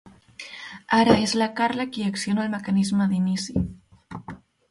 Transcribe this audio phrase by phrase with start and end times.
[0.99, 3.63] Ara és la Carla qui acciona el mecanisme d'inici.